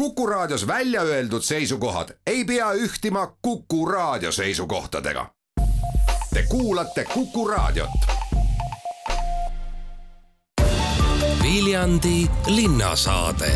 [0.00, 5.26] Kuku Raadios välja öeldud seisukohad ei pea ühtima Kuku Raadio seisukohtadega.
[6.34, 7.90] Te kuulate Kuku Raadiot.
[11.42, 13.52] Viljandi linnasaade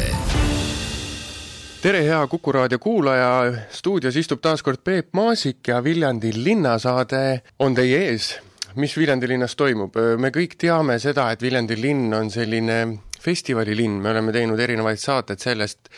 [1.83, 7.74] tere, hea Kuku raadio kuulaja, stuudios istub taas kord Peep Maasik ja Viljandi linnasaade on
[7.74, 8.40] teie ees.
[8.74, 9.97] mis Viljandi linnas toimub?
[10.19, 15.40] me kõik teame seda, et Viljandi linn on selline festivalilinn, me oleme teinud erinevaid saateid
[15.43, 15.88] sellest,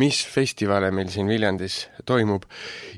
[0.00, 2.46] mis festivale meil siin Viljandis toimub.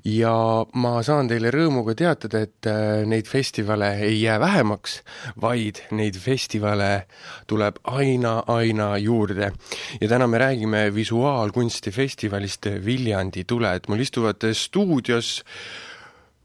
[0.05, 0.35] ja
[0.75, 5.01] ma saan teile rõõmuga teatada, et äh, neid festivale ei jää vähemaks,
[5.41, 7.07] vaid neid festivale
[7.51, 9.53] tuleb aina, aina juurde.
[10.01, 15.43] ja täna me räägime visuaalkunstifestivalist Viljandi tuled, mul istuvad stuudios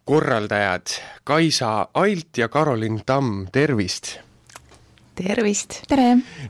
[0.07, 0.87] korraldajad
[1.23, 4.26] Kaisa Alt ja Karolin Tamm, tervist
[5.17, 5.81] tervist!
[5.89, 6.07] tere!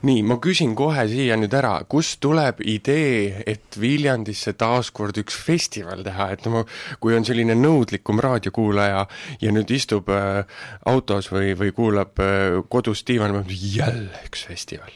[0.08, 6.04] nii, ma küsin kohe siia nüüd ära, kust tuleb idee, et Viljandisse taaskord üks festival
[6.06, 6.66] teha, et no
[7.04, 9.06] kui on selline nõudlikum raadiokuulaja
[9.44, 10.44] ja nüüd istub äh,
[10.90, 14.92] autos või, või kuulab äh, kodus diivanil, jälle üks festival.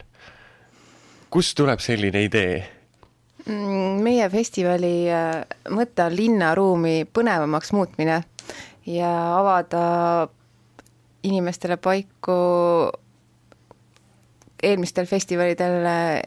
[1.31, 2.59] kust tuleb selline idee?
[3.47, 5.39] Mm, meie festivali äh,
[5.73, 8.21] mõte on linnaruumi põnevamaks muutmine
[8.89, 9.85] ja avada
[11.23, 12.35] inimestele paiku
[14.63, 15.85] eelmistel festivalidel,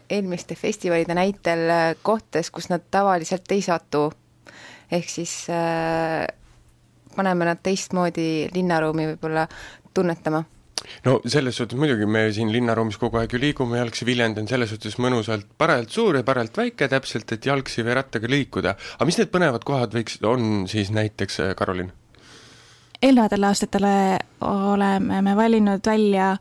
[0.09, 1.67] eelmiste festivalide näitel
[2.03, 4.11] kohtades, kus nad tavaliselt ei satu.
[4.91, 6.27] ehk siis äh,
[7.15, 9.47] paneme nad teistmoodi linnaruumi võib-olla
[9.93, 10.43] tunnetama
[11.05, 14.71] no selles suhtes muidugi me siin linnaruumis kogu aeg ju liigume, jalgsi Viljandi on selles
[14.73, 18.75] suhtes mõnusalt parajalt suur ja parajalt väike täpselt, et jalgsi või rattaga liikuda.
[18.97, 21.91] aga mis need põnevad kohad võiks, on siis näiteks, äh, Karolin?
[23.01, 23.95] eelnevatele aastatele
[24.45, 26.31] oleme me valinud välja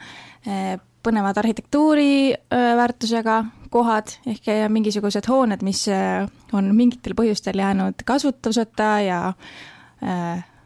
[0.47, 3.38] äh, põnevad arhitektuuri väärtusega
[3.74, 5.84] kohad ehk mingisugused hooned, mis
[6.55, 9.20] on mingitel põhjustel jäänud kasutuseta ja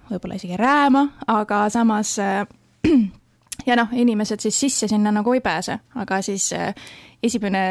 [0.09, 2.17] võib-olla isegi rääma, aga samas
[3.69, 6.51] ja noh, inimesed siis sisse sinna nagu ei pääse, aga siis
[7.23, 7.63] esimene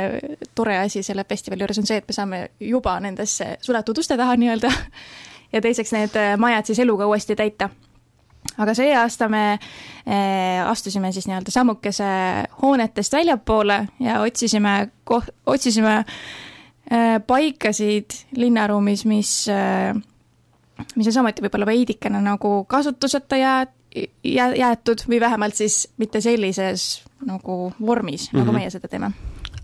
[0.56, 4.36] tore asi selle festivali juures on see, et me saame juba nendesse suletud uste taha
[4.40, 4.72] nii-öelda
[5.54, 7.70] ja teiseks need majad siis eluga uuesti täita
[8.58, 12.10] aga see aasta me eh, astusime siis nii-öelda sammukese
[12.62, 14.76] hoonetest väljapoole ja otsisime
[15.10, 15.98] koh-, otsisime
[16.92, 19.94] eh, paikasid linnaruumis, mis eh,,
[20.96, 23.72] mis on samuti võib-olla veidikene nagu kasutuseta jää-,
[24.24, 28.40] jää-, jäetud või vähemalt siis mitte sellises nagu vormis mm, -hmm.
[28.40, 28.62] nagu mhm.
[28.62, 29.12] meie seda teeme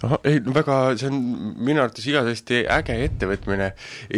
[0.04, 1.20] ahah, ei väga, see on
[1.64, 3.70] minu arvates igavesti äge ettevõtmine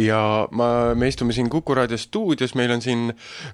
[0.02, 0.20] ja
[0.56, 3.12] ma, me istume siin Kuku raadio stuudios, meil on siin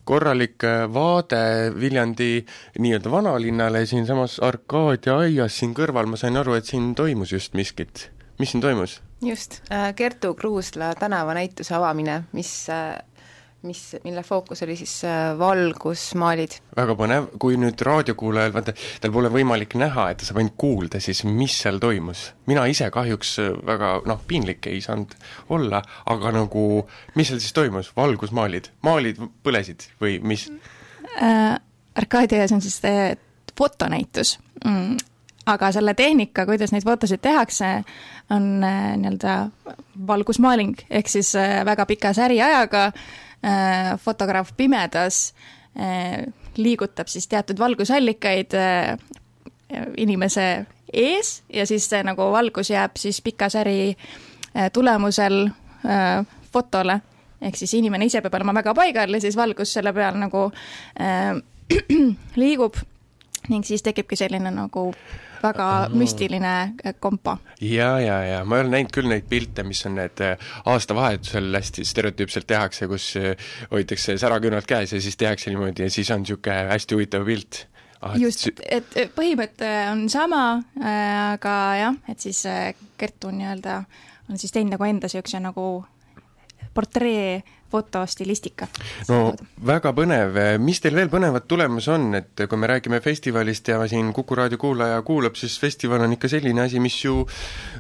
[0.09, 1.43] korralik äh, vaade
[1.79, 2.33] Viljandi
[2.81, 8.09] nii-öelda vanalinnale, siinsamas Arkadia aias siin kõrval, ma sain aru, et siin toimus just miskit.
[8.41, 9.01] mis siin toimus?
[9.23, 12.99] just, äh, Kertu Kruusla tänavanäituse avamine, mis äh,
[13.67, 16.57] mis, mille fookus oli siis äh, valgusmaalid.
[16.77, 21.01] väga põnev, kui nüüd raadiokuulajal, vaata, tal pole võimalik näha, et ta saab ainult kuulda,
[21.03, 22.29] siis mis seal toimus?
[22.51, 25.15] mina ise kahjuks äh, väga noh, piinlik ei saanud
[25.55, 26.67] olla, aga nagu
[27.19, 30.49] mis seal siis toimus, valgusmaalid, maalid põlesid või mis
[31.19, 31.59] äh,?
[31.93, 33.17] Arkadias on siis äh,
[33.59, 35.09] fotonäitus mm
[35.47, 37.71] aga selle tehnika, kuidas neid fotosid tehakse,
[38.31, 39.37] on äh, nii-öelda
[40.07, 42.91] valgusmaaling, ehk siis äh, väga pika säriajaga
[43.99, 45.33] fotograaf pimedas
[45.79, 46.27] äh,
[46.57, 48.99] liigutab siis teatud valgusallikaid äh,
[49.97, 53.97] inimese ees ja siis see nagu valgus jääb siis pika säri
[54.73, 55.47] tulemusel
[56.53, 56.99] fotole,
[57.41, 60.47] ehk siis inimene ise peab olema väga paigal ja siis valgus selle peal nagu
[61.01, 61.39] äh,
[62.43, 62.77] liigub
[63.49, 64.91] ning siis tekibki selline nagu
[65.43, 65.97] väga oh.
[65.99, 66.53] müstiline
[66.85, 67.37] äh, kompa.
[67.61, 70.37] ja, ja, ja ma olen näinud küll neid pilte, mis on need äh,
[70.73, 76.11] aastavahetusel hästi stereotüüpselt tehakse, kus äh, hoitakse säraküünalt käes ja siis tehakse niimoodi ja siis
[76.15, 77.65] on niisugune hästi huvitav pilt
[78.01, 78.17] ah,.
[78.21, 80.45] just, et põhimõte on sama,
[80.83, 82.45] aga jah, et siis
[82.99, 83.83] Kertu nii-öelda
[84.31, 85.67] on siis teinud nagu enda niisuguse nagu
[86.75, 87.43] portree
[87.73, 88.67] fotostilistika.
[89.09, 89.33] no
[89.67, 94.13] väga põnev, mis teil veel põnevat tulemas on, et kui me räägime festivalist ja siin
[94.13, 97.23] Kuku raadio kuulaja kuulab, siis festival on ikka selline asi, mis ju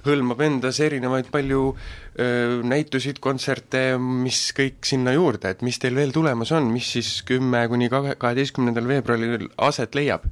[0.06, 6.15] hõlmab endas erinevaid palju öö, näitusid, kontserte, mis kõik sinna juurde, et mis teil veel
[6.15, 10.31] tulemas on, mis siis kümme kuni kaheteistkümnendal veebruaril aset leiab?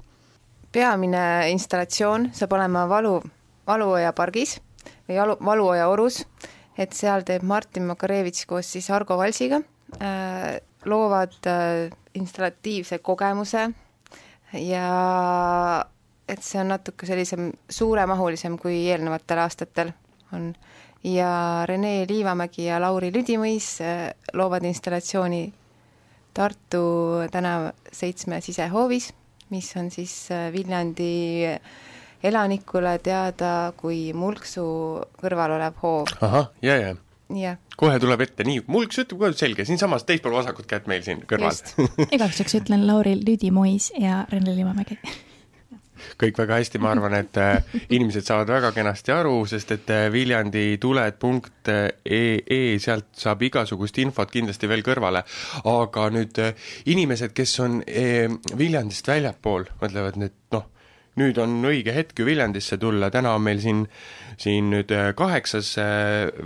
[0.73, 3.17] peamine installatsioon saab olema Valu,
[3.67, 4.61] Valuoja pargis
[5.09, 6.23] või Valu, Valuoja orus
[6.81, 9.61] et seal teeb Martin Makarevitš koos siis Argo Valsiga
[10.01, 13.69] äh,, loovad äh, installatiivse kogemuse
[14.59, 14.87] ja
[16.31, 19.93] et see on natuke sellisem suuremahulisem kui eelnevatel aastatel
[20.37, 20.53] on.
[21.03, 23.79] Ja Rene Liivamägi ja Lauri Lüdimõis
[24.37, 25.47] loovad installatsiooni
[26.37, 26.83] Tartu
[27.33, 29.09] tänav seitsme sisehoovis,
[29.51, 30.13] mis on siis
[30.53, 31.09] Viljandi
[32.23, 34.65] elanikule teada kui Mulksu
[35.23, 36.13] kõrval olev hoov.
[36.21, 36.95] ahah, ja, ja
[37.39, 37.59] jah.
[37.79, 41.57] kohe tuleb ette, nii, mulks ütleb kohe selge, siinsamas teispool vasakut kätt meil siin kõrval.
[42.17, 44.99] igaks juhuks ütlen Lauri Lüdi-Mois ja Rene Liivamägi
[46.21, 50.07] kõik väga hästi, ma arvan, et äh, inimesed saavad väga kenasti aru, sest et äh,
[50.13, 55.21] Viljandi tuled.ee, sealt saab igasugust infot kindlasti veel kõrvale.
[55.69, 57.81] aga nüüd äh, inimesed, kes on
[58.59, 60.69] Viljandist väljapool, mõtlevad nüüd noh,
[61.21, 63.85] nüüd on õige hetk ju Viljandisse tulla, täna on meil siin,
[64.41, 65.75] siin nüüd kaheksas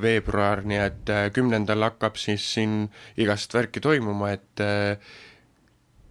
[0.03, 2.83] veebruar, nii et kümnendal hakkab siis siin
[3.17, 4.67] igast värki toimuma, et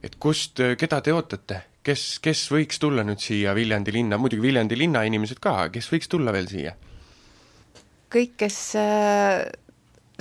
[0.04, 1.62] et kust, keda te ootate?
[1.84, 6.12] kes, kes võiks tulla nüüd siia Viljandi linna, muidugi Viljandi linna inimesed ka, kes võiks
[6.12, 6.76] tulla veel siia?
[8.14, 9.42] kõik, kes äh,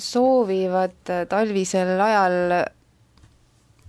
[0.00, 2.36] soovivad äh, talvisel ajal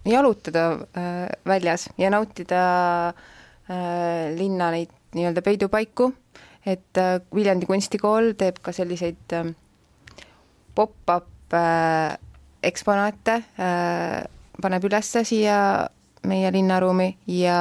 [0.04, 2.64] jalutada äh, väljas ja nautida
[3.70, 6.10] linna neid nii-öelda peidupaiku,
[6.66, 7.00] et
[7.36, 9.36] Viljandi kunstikool teeb ka selliseid
[10.76, 11.56] pop-up
[12.64, 13.38] eksponaate,
[14.62, 15.58] paneb üles siia
[16.28, 17.60] meie linnaruumi ja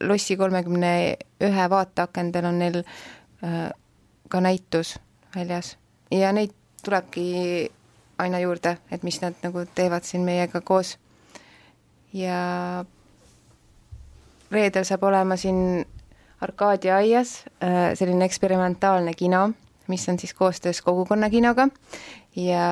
[0.00, 3.70] lossi kolmekümne ühe vaateakendel on neil äh,
[4.28, 4.96] ka näitus
[5.36, 5.76] väljas
[6.10, 6.54] ja neid
[6.84, 7.70] tulebki
[8.18, 10.96] aina juurde, et mis nad nagu teevad siin meiega koos.
[12.12, 12.84] ja
[14.50, 15.84] reedel saab olema siin
[16.40, 19.50] Arkadia aias äh, selline eksperimentaalne kino,
[19.88, 21.68] mis on siis koostöös kogukonnakinoga
[22.36, 22.66] ja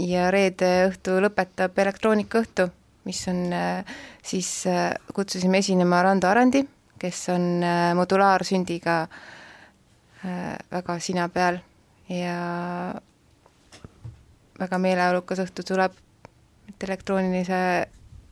[0.00, 2.70] ja reede õhtu lõpetab elektroonikaõhtu
[3.04, 3.84] mis on äh,
[4.22, 6.64] siis, äh, kutsusime esinema Rando Arandi,
[7.00, 7.62] kes on
[7.96, 8.96] modulaarsündiga
[10.70, 11.56] väga sina peal.
[12.12, 12.34] Ja
[14.60, 15.94] väga meeleolukas õhtu tuleb,
[16.68, 17.60] et elektroonilise,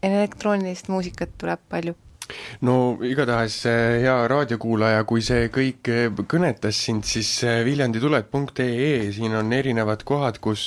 [0.02, 1.94] elektroonilist muusikat tuleb palju
[2.66, 9.52] no igatahes hea raadiokuulaja, kui see kõik eh, kõnetas sind, siis eh, viljandituled.ee, siin on
[9.56, 10.66] erinevad kohad, kus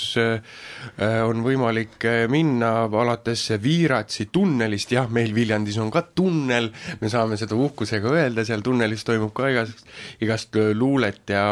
[1.01, 6.69] on võimalik minna alates Viiratsi tunnelist, jah, meil Viljandis on ka tunnel,
[7.01, 9.85] me saame seda uhkusega öelda, seal tunnelis toimub ka igast,
[10.23, 11.45] igast luulet ja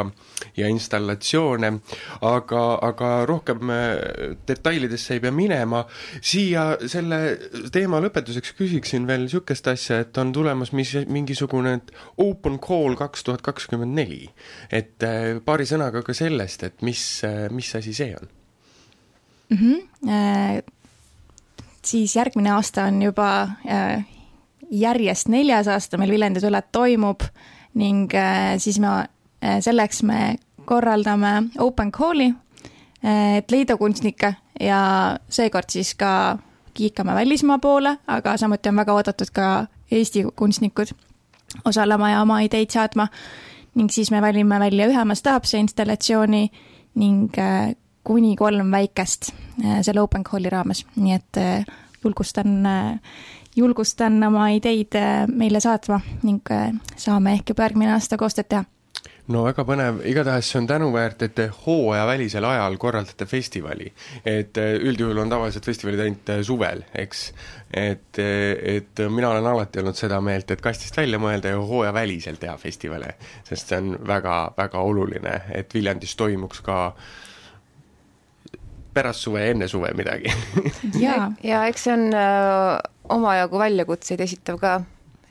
[0.55, 1.71] ja installatsioone,
[2.25, 3.71] aga, aga rohkem
[4.47, 5.83] detailidesse ei pea minema,
[6.21, 7.19] siia selle
[7.73, 11.79] teema lõpetuseks küsiksin veel niisugust asja, et on tulemas mis, mingisugune
[12.17, 14.29] open call kaks tuhat kakskümmend neli.
[14.71, 18.27] et äh, paari sõnaga ka sellest, et mis, äh, mis asi see on
[19.49, 19.57] mm?
[19.57, 19.85] -hmm.
[20.09, 20.63] Äh,
[21.85, 24.05] siis järgmine aasta on juba äh,
[24.69, 27.23] järjest neljas aasta meil Viljandi tuled toimub
[27.73, 28.87] ning äh, siis me
[29.43, 30.35] äh,, selleks me
[30.65, 32.33] korraldame open call'i
[33.05, 34.81] äh,, et leida kunstnikke ja
[35.29, 36.37] seekord siis ka
[36.73, 40.93] kiikame välismaa poole, aga samuti on väga oodatud ka Eesti kunstnikud
[41.65, 43.07] osalema ja oma ideid saatma.
[43.75, 46.49] ning siis me valime välja ühe mastaapse installatsiooni
[46.95, 49.29] ning äh, kuni kolm väikest
[49.63, 51.65] äh, selle Open Calli raames, nii et äh,
[52.03, 52.65] julgustan,
[53.55, 54.95] julgustan oma ideid
[55.27, 56.41] meile saatma ning
[56.95, 58.65] saame ehk juba järgmine aasta koostööd teha
[59.33, 63.91] no väga põnev, igatahes see on tänuväärt, et te hooajavälisel ajal korraldate festivali.
[64.25, 67.23] et äh, üldjuhul on tavaliselt festivalid ainult äh, suvel, eks.
[67.69, 72.41] et, äh, et mina olen alati olnud seda meelt, et kastist välja mõelda ja hooajaväliselt
[72.41, 73.15] teha festivale,
[73.47, 76.79] sest see on väga, väga oluline, et Viljandis toimuks ka
[78.93, 80.33] pärast suve ja enne suve midagi.
[81.05, 82.79] Ja, ja eks see on öö,
[83.13, 84.79] omajagu väljakutseid esitav ka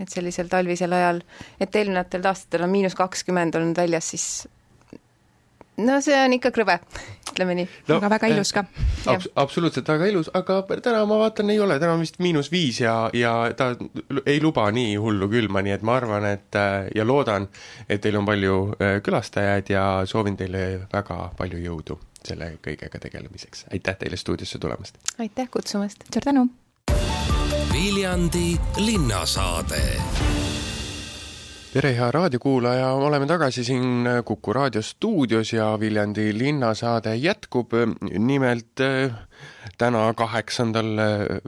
[0.01, 1.23] et sellisel talvisel ajal,
[1.61, 4.29] et eelnevatel aastatel on miinus kakskümmend olnud väljas, siis
[5.79, 6.77] no see on ikka krõbe,
[7.33, 7.99] ütleme nii no,.
[7.99, 8.65] aga väga ilus ka
[9.13, 9.29] abs.
[9.39, 12.97] absoluutselt väga ilus, aga täna ma vaatan, ei ole, täna on vist miinus viis ja,
[13.15, 13.71] ja ta
[14.25, 16.61] ei luba nii hullu külma, nii et ma arvan, et
[16.95, 17.49] ja loodan,
[17.89, 23.69] et teil on palju äh, külastajaid ja soovin teile väga palju jõudu selle kõigega tegelemiseks.
[23.73, 24.99] aitäh teile stuudiosse tulemast!
[25.19, 26.09] aitäh kutsumast!
[26.13, 26.49] suur tänu!
[27.73, 29.83] Viljandi linnasaade.
[31.73, 37.73] tere, hea raadiokuulaja, oleme tagasi siin Kuku raadio stuudios ja Viljandi linnasaade jätkub.
[38.19, 38.81] nimelt
[39.79, 40.91] täna, kaheksandal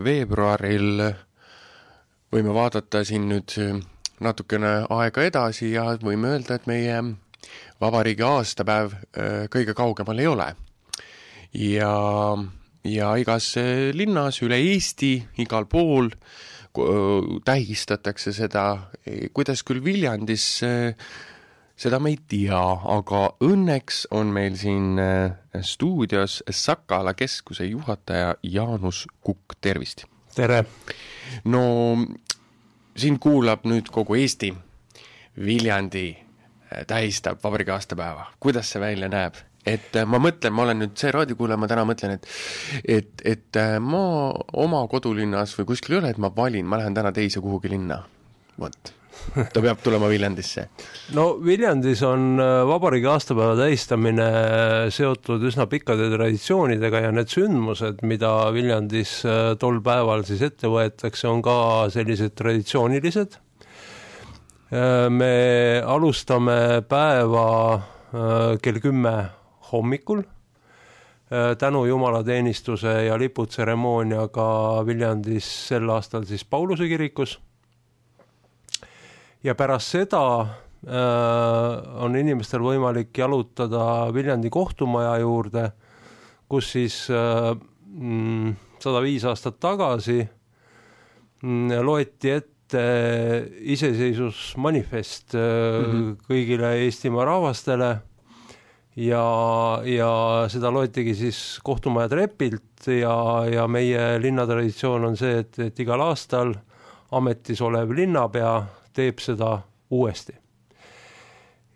[0.04, 1.02] veebruaril
[2.32, 3.56] võime vaadata siin nüüd
[4.20, 7.02] natukene aega edasi ja võime öelda, et meie
[7.80, 8.96] vabariigi aastapäev
[9.50, 10.54] kõige kaugemal ei ole.
[11.52, 11.92] ja
[12.84, 13.54] ja igas
[13.92, 16.10] linnas üle Eesti, igal pool
[17.44, 18.64] tähistatakse seda,
[19.34, 20.46] kuidas küll Viljandis
[21.80, 22.60] seda me ei tea,
[22.92, 25.32] aga õnneks on meil siin äh,
[25.64, 30.04] stuudios Sakala keskuse juhataja Jaanus Kukk, tervist!
[30.36, 30.64] tere!
[31.48, 31.62] no
[32.96, 34.52] sind kuulab nüüd kogu Eesti.
[35.40, 39.40] Viljandi äh, tähistab vabariigi aastapäeva, kuidas see välja näeb?
[39.66, 42.30] Et äh, ma mõtlen, ma olen nüüd see raadiokuulaja, ma täna mõtlen, et
[42.98, 44.04] et, et ma
[44.62, 48.02] oma kodulinnas või kuskil ei ole, et ma valin, ma lähen täna teise kuhugi linna.
[48.60, 48.94] vot
[49.52, 50.66] ta peab tulema Viljandisse?
[51.16, 58.02] no Viljandis on äh, vabariigi aastapäeva tähistamine äh, seotud üsna pikkade traditsioonidega ja need sündmused,
[58.06, 61.56] mida Viljandis äh, tol päeval siis ette võetakse, on ka
[61.92, 63.38] sellised traditsioonilised.
[65.10, 67.46] me alustame päeva
[68.62, 69.14] kell kümme
[69.72, 70.22] hommikul.
[71.58, 74.46] Tänu jumalateenistuse ja liputseremooniaga
[74.86, 77.36] Viljandis sel aastal siis Pauluse kirikus.
[79.44, 80.48] Ja pärast seda äh,
[82.04, 85.70] on inimestel võimalik jalutada Viljandi kohtumaja juurde,
[86.50, 87.54] kus siis äh,
[87.86, 90.18] mm, sada viis aastat tagasi
[91.40, 92.84] mm, loeti ette
[93.72, 96.12] iseseisvusmanifest mm -hmm.
[96.28, 97.96] kõigile Eestimaa rahvastele
[98.96, 99.24] ja,
[99.84, 100.10] ja
[100.50, 103.14] seda loetigi siis kohtumaja trepilt ja,
[103.50, 106.54] ja meie linnatraditsioon on see, et, et igal aastal
[107.14, 108.54] ametis olev linnapea
[108.94, 109.58] teeb seda
[109.90, 110.34] uuesti.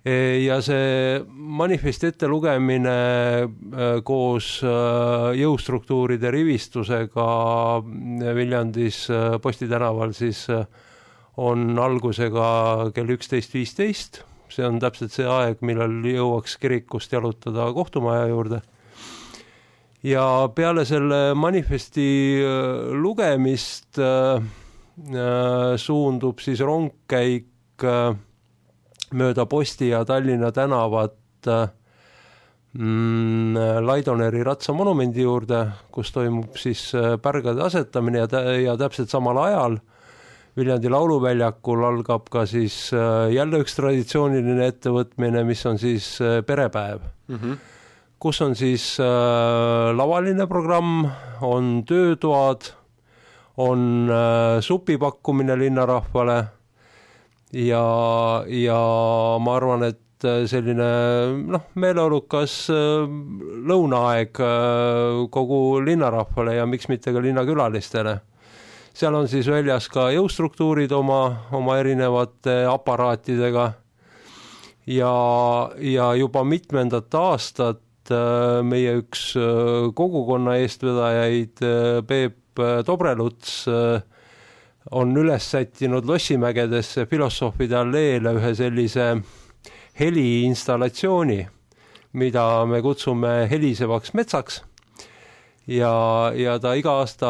[0.05, 2.97] E, ja see manifesti ettelugemine
[3.41, 3.47] e,
[4.05, 4.75] koos e,
[5.41, 7.29] jõustruktuuride rivistusega
[8.37, 9.07] Viljandis
[9.43, 10.45] Posti tänaval siis
[11.41, 12.47] on algusega
[12.95, 14.23] kell üksteist viisteist,
[14.53, 18.61] see on täpselt see aeg, millal jõuaks kirikust jalutada kohtumaja juurde.
[20.05, 22.05] Ja peale selle manifesti
[22.93, 24.43] lugemist äh,
[24.95, 28.13] Äh, suundub siis rongkäik äh,
[29.19, 31.65] mööda Posti ja Tallinna tänavat äh,
[32.79, 39.81] mm, Laidoneri ratsamonumendi juurde, kus toimub siis pärgade asetamine ja, ja täpselt samal ajal
[40.55, 42.93] Viljandi lauluväljakul algab ka siis
[43.35, 46.13] jälle üks traditsiooniline ettevõtmine, mis on siis
[46.47, 47.57] perepäev mm, -hmm.
[48.23, 48.85] kus on siis
[49.99, 51.09] lavaline programm,
[51.43, 52.71] on töötoad
[53.57, 56.45] on äh, supi pakkumine linnarahvale
[57.53, 57.85] ja,
[58.47, 58.79] ja
[59.41, 60.89] ma arvan, et äh, selline
[61.55, 63.07] noh, meeleolukas äh,
[63.71, 64.43] lõunaaeg
[65.35, 68.19] kogu linnarahvale ja miks mitte ka linnakülalistele.
[68.95, 73.73] Seal on siis väljas ka jõustruktuurid oma, oma erinevate aparaatidega.
[74.87, 75.15] Ja,
[75.81, 77.81] ja juba mitmendat aastat
[78.69, 79.31] meie üks
[79.97, 81.63] kogukonna eestvedajaid,
[82.07, 84.01] Peep Äh, Dobreluts äh,
[84.91, 89.07] on üles sättinud Lossimägedesse filosoofide alleele ühe sellise
[89.99, 91.41] heliinstallatsiooni,
[92.13, 94.61] mida me kutsume helisevaks metsaks
[95.67, 95.93] ja,
[96.37, 97.29] ja ta iga aasta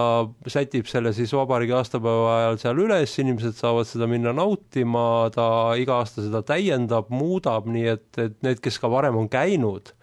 [0.50, 5.46] sätib selle siis vabariigi aastapäeva ajal seal üles, inimesed saavad seda minna nautima, ta
[5.80, 9.94] iga aasta seda täiendab, muudab, nii et, et need, kes ka varem on käinud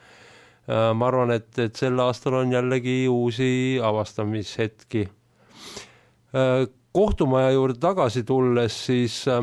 [0.70, 5.08] Äh, ma arvan, et, et sel aastal on jällegi uusi avastamishetki.
[6.38, 9.42] Äh, kohtumaja juurde tagasi tulles, siis äh,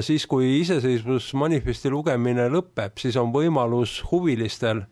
[0.00, 4.84] siis kui iseseisvusmanifesti lugemine lõpeb, siis on võimalus huvilistel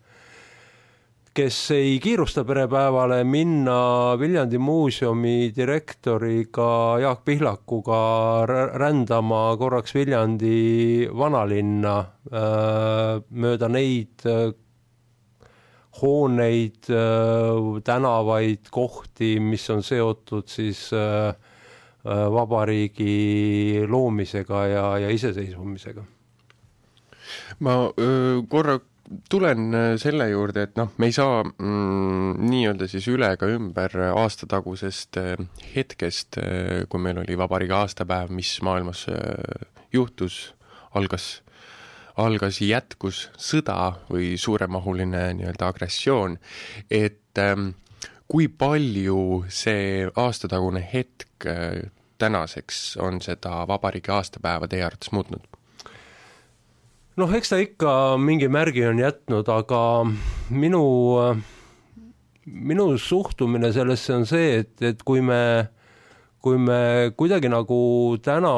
[1.33, 8.01] kes ei kiirusta perepäevale, minna Viljandi muuseumi direktoriga Jaak Pihlakuga
[8.77, 11.95] rändama korraks Viljandi vanalinna
[12.29, 14.53] äh, mööda neid äh,
[16.03, 20.91] hooneid, äh, tänavaid, kohti, mis on seotud siis
[22.03, 26.03] vabariigi loomisega ja, ja iseseisvumisega.
[27.63, 28.81] ma öö, korra
[29.31, 33.95] tulen äh, selle juurde, et noh, me ei saa mm, nii-öelda siis üle ega ümber
[34.13, 39.07] aastatagusest äh, hetkest, äh, kui meil oli vabariigi aastapäev, mis maailmas
[39.93, 40.55] juhtus,
[40.99, 41.29] algas,
[42.21, 43.79] algas, jätkus sõda
[44.11, 46.39] või suuremahuline nii-öelda agressioon,
[46.91, 47.73] et ähm,
[48.31, 51.49] kui palju see aastatagune hetk
[52.23, 55.52] tänaseks on seda vabariigi aastapäeva teie arvates muutnud?
[57.21, 59.81] Noh, eks ta ikka mingi märgi on jätnud, aga
[60.51, 60.83] minu,
[62.47, 65.41] minu suhtumine sellesse on see, et, et kui me,
[66.43, 67.81] kui me kuidagi nagu
[68.25, 68.53] täna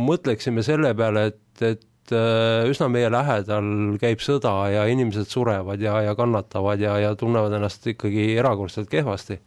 [0.00, 6.00] mõtleksime selle peale, et, et äh, üsna meie lähedal käib sõda ja inimesed surevad ja,
[6.08, 9.38] ja kannatavad ja, ja tunnevad ennast ikkagi erakordselt kehvasti.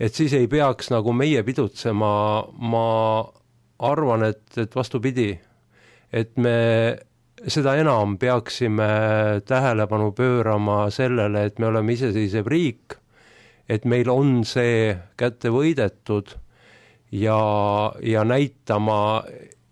[0.00, 2.12] et siis ei peaks nagu meie pidutsema,
[2.58, 2.88] ma
[3.80, 5.32] arvan, et, et vastupidi
[6.12, 6.56] et me
[7.48, 8.88] seda enam peaksime
[9.48, 12.96] tähelepanu pöörama sellele, et me oleme iseseisev riik,
[13.68, 16.34] et meil on see kätte võidetud
[17.14, 17.40] ja,
[18.02, 19.22] ja näitama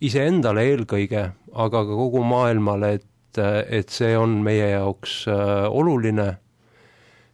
[0.00, 6.30] iseendale eelkõige, aga ka kogu maailmale, et, et see on meie jaoks äh, oluline,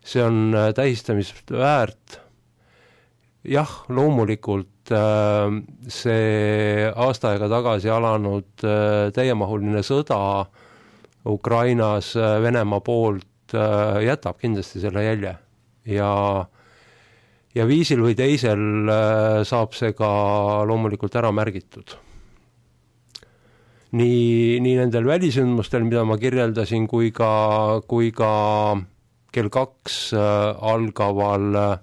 [0.04, 2.20] see on äh, tähistamist väärt.
[3.44, 5.58] Jah, loomulikult äh,
[5.88, 8.66] see aasta aega tagasi alanud
[9.14, 10.18] täiemahuline sõda
[11.28, 13.54] Ukrainas Venemaa poolt
[14.04, 15.36] jätab kindlasti selle jälje.
[15.88, 16.10] Ja
[17.54, 18.90] ja viisil või teisel
[19.46, 20.10] saab see ka
[20.68, 21.94] loomulikult ära märgitud.
[23.94, 27.28] Nii, nii nendel välisündmustel, mida ma kirjeldasin, kui ka,
[27.86, 28.30] kui ka
[29.34, 31.76] kell kaks äh, algaval äh,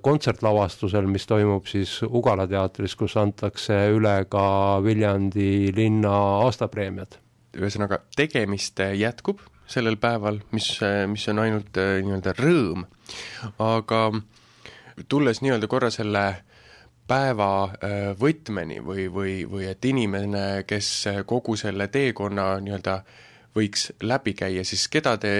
[0.00, 4.44] kontsertlavastusel, mis toimub siis Ugala teatris, kus antakse üle ka
[4.84, 6.14] Viljandi linna
[6.46, 7.18] aastapreemiad.
[7.58, 10.70] ühesõnaga, tegemist jätkub sellel päeval, mis,
[11.10, 12.86] mis on ainult äh, nii-öelda rõõm,
[13.58, 14.00] aga
[15.10, 16.40] tulles nii-öelda korra selle äh,
[17.10, 20.90] päeva äh, võtmeni või, või, või et inimene, kes
[21.26, 23.00] kogu selle teekonna nii-öelda
[23.56, 25.34] võiks läbi käia, siis keda te,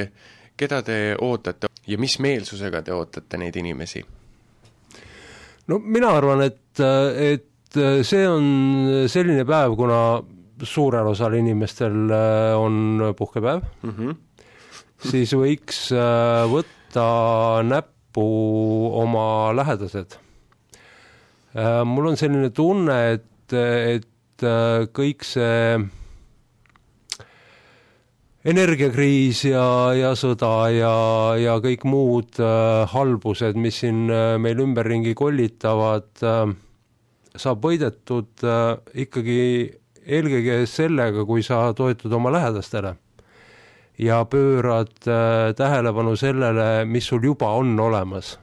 [0.59, 4.02] keda te ootate ja mis meelsusega te ootate neid inimesi?
[5.68, 10.00] no mina arvan, et, et see on selline päev, kuna
[10.66, 14.16] suurel osal inimestel äh, on puhkepäev mm, -hmm.
[15.10, 17.06] siis võiks äh, võtta
[17.64, 18.26] näppu
[19.00, 20.18] oma lähedased
[21.50, 24.44] Äh, mul on selline tunne, et, et
[24.94, 25.80] kõik see
[28.44, 29.66] energiakriis ja,
[29.97, 30.94] ja sõda ja,
[31.40, 36.47] ja kõik muud äh, halbused, mis siin äh, meil ümberringi kollitavad äh,,
[37.37, 38.73] saab võidetud äh,
[39.04, 39.42] ikkagi
[40.00, 42.97] eelkõige sellega, kui sa toetud oma lähedastele
[44.00, 48.38] ja pöörad äh, tähelepanu sellele, mis sul juba on olemas.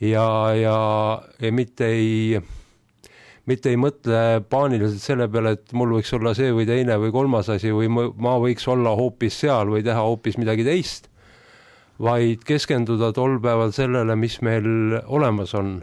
[0.00, 0.78] Ja, ja,
[1.40, 2.40] ja mitte ei,
[3.46, 7.50] mitte ei mõtle paaniliselt selle peale, et mul võiks olla see või teine või kolmas
[7.54, 11.08] asi või ma võiks olla hoopis seal või teha hoopis midagi teist,
[12.02, 15.78] vaid keskenduda tol päeval sellele, mis meil olemas on.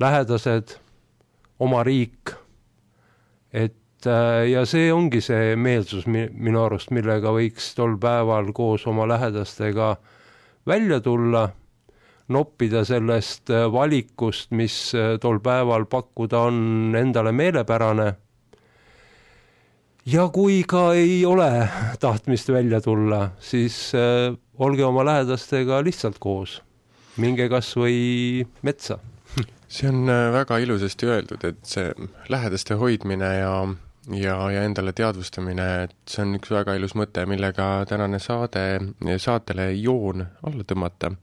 [0.00, 0.72] lähedased,
[1.62, 2.32] oma riik,
[3.52, 9.06] et äh, ja see ongi see meelsus minu arust, millega võiks tol päeval koos oma
[9.06, 9.94] lähedastega
[10.66, 11.48] välja tulla
[12.32, 18.14] noppida sellest äh, valikust, mis äh, tol päeval pakkuda on endale meelepärane.
[20.06, 21.68] ja kui ka ei ole
[22.00, 26.62] tahtmist välja tulla, siis äh, olge oma lähedastega lihtsalt koos,
[27.16, 28.98] minge kas või metsa
[29.68, 31.90] see on väga ilusasti öeldud, et see
[32.30, 33.54] lähedaste hoidmine ja
[34.12, 38.64] ja, ja endale teadvustamine, et see on üks väga ilus mõte, millega tänane saade,
[39.18, 41.14] saatele joon alla tõmmata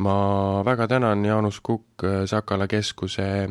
[0.00, 3.48] ma väga tänan Jaanus Kukk, Sakala keskuse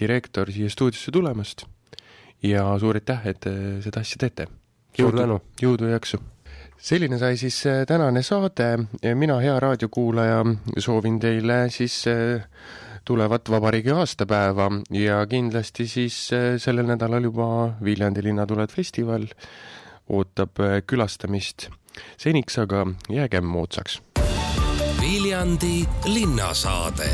[0.00, 1.66] direktor, siia stuudiosse tulemast
[2.42, 3.52] ja suur aitäh, et te
[3.84, 4.48] seda asja teete.
[4.96, 5.40] tänu!
[5.62, 6.20] jõudu ja jaksu!
[6.76, 8.68] selline sai siis äh, tänane saade,
[9.14, 10.42] mina, hea raadiokuulaja,
[10.78, 12.44] soovin teile siis äh,
[13.06, 17.48] tulevat vabariigi aastapäeva ja kindlasti siis äh, sellel nädalal juba
[17.84, 19.28] Viljandi linnatuled festival
[20.08, 21.70] ootab külastamist.
[22.18, 24.00] seniks aga jäägem moodsaks
[25.00, 27.10] Viljandi linnasaade